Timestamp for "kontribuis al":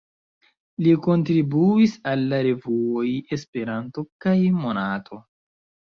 1.07-2.25